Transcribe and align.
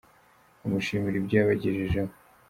Bamushimira 0.59 1.15
ibyo 1.17 1.35
yabagejejeho. 1.39 2.11